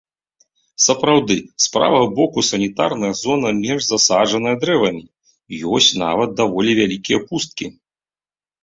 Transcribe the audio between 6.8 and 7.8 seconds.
вялікія пусткі.